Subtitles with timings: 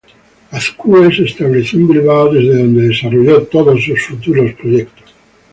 [0.51, 5.13] Azkue se estableció en Bilbao, desde donde desarrolló todos sus futuros proyectos.